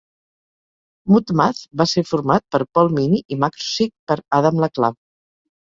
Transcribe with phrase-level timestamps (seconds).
[1.15, 5.01] Mutemath va ser format per Paul Meany, i Macrosick per Adam LaClave.